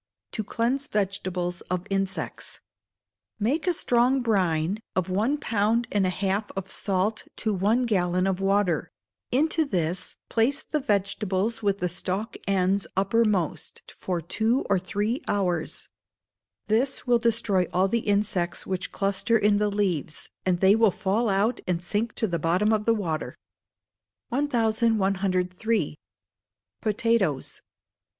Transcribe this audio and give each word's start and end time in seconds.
To 0.31 0.43
Cleanse 0.43 0.87
Vegetables 0.87 1.61
of 1.69 1.85
Insects. 1.91 2.59
Make 3.37 3.67
a 3.67 3.73
strong 3.75 4.21
brine 4.21 4.79
of 4.95 5.11
one 5.11 5.37
pound 5.37 5.87
and 5.91 6.07
a 6.07 6.09
half 6.09 6.49
of 6.55 6.71
salt 6.71 7.27
to 7.35 7.53
one 7.53 7.85
gallon 7.85 8.25
of 8.25 8.39
water; 8.39 8.89
into 9.31 9.63
this, 9.63 10.17
place 10.27 10.63
the 10.63 10.79
vegetables 10.79 11.61
with 11.61 11.77
the 11.77 11.87
stalk 11.87 12.35
ends 12.47 12.87
uppermost, 12.97 13.93
for 13.95 14.21
two 14.21 14.65
or 14.71 14.79
three 14.79 15.21
hours: 15.27 15.87
this 16.65 17.05
will 17.05 17.19
destroy 17.19 17.67
all 17.71 17.87
the 17.87 17.99
insects 17.99 18.65
which 18.65 18.91
cluster 18.91 19.37
in 19.37 19.57
the 19.57 19.69
leaves, 19.69 20.31
and 20.47 20.61
they 20.61 20.75
will 20.75 20.89
fall 20.89 21.29
out 21.29 21.61
and 21.67 21.83
sink 21.83 22.15
to 22.15 22.25
the 22.25 22.39
bottom 22.39 22.73
of 22.73 22.85
the 22.85 22.95
water. 22.95 23.35
1103. 24.29 25.95
Potatoes. 26.81 27.61